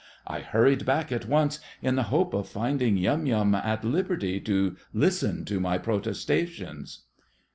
[0.25, 4.75] I hurried back at once, in the hope of finding Yum Yum at liberty to
[4.95, 7.03] listen to my protestations.